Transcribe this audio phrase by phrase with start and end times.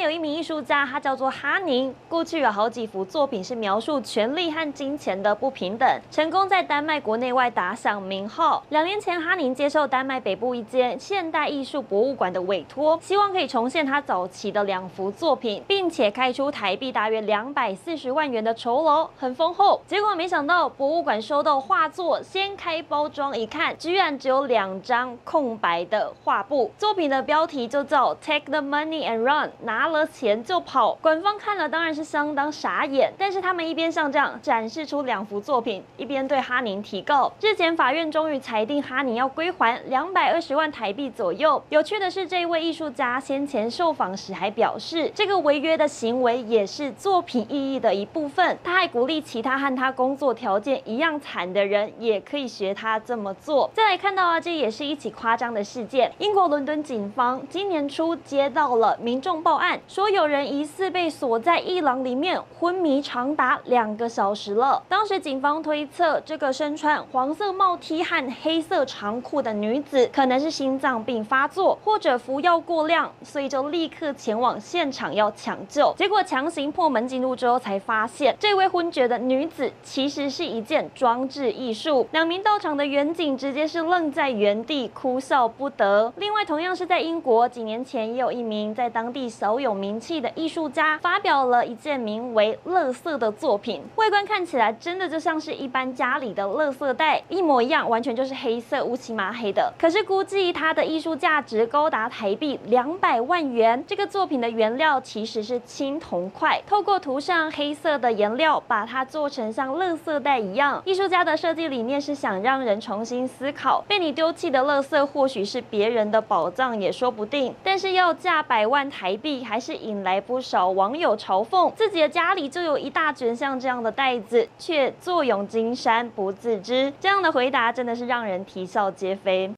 [0.00, 1.94] 有一名艺术家，他叫做哈宁。
[2.08, 8.62] 过去有好几幅作品是描述权力和金钱的不平等，成功在丹麦国内外打响名号。
[8.68, 19.80] 两年前，哈宁接受丹麦北部一间现代艺术博物馆的委托，希望可以重现他早期的两幅作品，并且开出台币大约两百四十万元的酬劳，很丰厚。
[19.86, 26.70] 结果没想到，博物馆收到画作，掀开包装一看，居然只有两张空白的画布。
[26.78, 29.50] 作品的标题就叫 “Take the money and run”。
[29.62, 33.12] 拿了钱就跑，馆方看了当然是相当傻眼。
[33.18, 37.32] 但是他们一边像这样展示出两幅作品，一边对哈宁提告。
[37.40, 41.62] 日前法院终于裁定哈宁要归还两百二十万台币左右。
[41.68, 48.58] 有趣的是，这一位艺术家先前受访时还表示，这个违约的行为也是作品意义的一部分。
[48.62, 53.70] 他还鼓励其他和他工作条件一样惨的人也可以学他这么做。
[53.74, 56.12] 再来看到啊，这也是一起夸张的事件。
[56.18, 64.82] 英国伦敦警方今年初接到了民众报案说有人疑似被锁在一廊里面昏迷长达两个小时了。
[64.88, 75.94] 当时警方推测，这个身穿黄色帽 T 和黑色长裤的女子可能是心脏病发作或者服药过量，所以就立刻前往现场要抢救。
[75.96, 82.06] 结果强行破门进入之后，才发现这位昏厥的女子其实是一件装置艺术。
[82.12, 86.12] 两名到场的员警直接是愣在原地哭笑不得。
[86.16, 99.70] 另外，同样是在英国，几年前也有一名在当地小有有名气的艺术家发表了一件名为《垃圾》的作品，外观看起来真的就像是一般家里的垃圾袋，一模一样，完全就是黑色乌漆麻黑的。
[99.78, 103.84] 可是估计它的艺术价值高达台币两百万元。
[103.86, 110.80] 这个作品的原料其实是青铜块，透过涂上黑色的颜料，把它做成像垃圾袋一样。
[110.86, 117.54] 艺术家的设计理念是想让人重新思考，被你丢弃的垃圾或许是别人的宝藏也说不定。
[117.62, 119.57] 但是要价百万台币还。
[119.58, 126.92] 还是引来不少网友嘲讽，自己的家里就有一大卷像这样的袋子，却坐拥金山不自知。
[127.00, 129.52] 这样的回答真的是让人啼笑皆非。